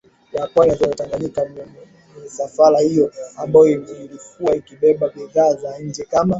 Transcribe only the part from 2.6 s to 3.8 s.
hiyo ambayo